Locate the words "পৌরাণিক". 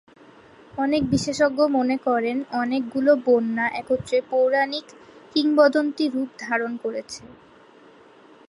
4.29-4.85